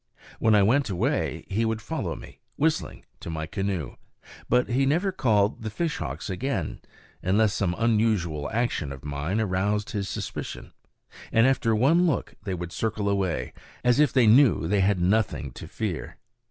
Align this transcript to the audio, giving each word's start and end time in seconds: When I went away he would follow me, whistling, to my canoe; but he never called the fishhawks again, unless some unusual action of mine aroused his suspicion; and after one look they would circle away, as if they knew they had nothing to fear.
When 0.39 0.55
I 0.55 0.63
went 0.63 0.89
away 0.89 1.45
he 1.47 1.63
would 1.63 1.79
follow 1.79 2.15
me, 2.15 2.39
whistling, 2.55 3.05
to 3.19 3.29
my 3.29 3.45
canoe; 3.45 3.97
but 4.49 4.67
he 4.69 4.87
never 4.87 5.11
called 5.11 5.61
the 5.61 5.69
fishhawks 5.69 6.27
again, 6.27 6.79
unless 7.21 7.53
some 7.53 7.75
unusual 7.77 8.49
action 8.49 8.91
of 8.91 9.05
mine 9.05 9.39
aroused 9.39 9.91
his 9.91 10.09
suspicion; 10.09 10.73
and 11.31 11.45
after 11.45 11.75
one 11.75 12.07
look 12.07 12.33
they 12.45 12.55
would 12.55 12.71
circle 12.71 13.07
away, 13.07 13.53
as 13.83 13.99
if 13.99 14.11
they 14.11 14.25
knew 14.25 14.67
they 14.67 14.79
had 14.81 14.99
nothing 14.99 15.51
to 15.51 15.67
fear. 15.67 16.17